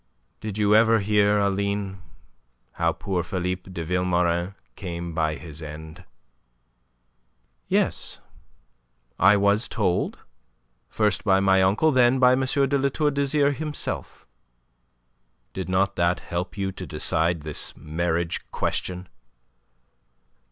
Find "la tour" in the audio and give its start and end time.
12.79-13.11